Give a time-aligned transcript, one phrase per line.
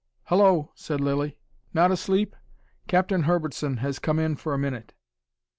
[0.29, 1.37] "Hullo!" said Lilly.
[1.75, 2.35] "Not asleep?
[2.87, 4.95] Captain Herbertson has come in for a minute."